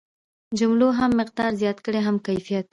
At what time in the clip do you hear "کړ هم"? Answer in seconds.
1.85-2.15